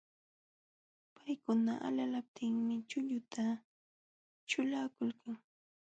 Paykuna 1.15 1.73
alalaptinmi 1.87 2.75
chulluta 2.89 3.45
ćhulakulka. 4.49 5.31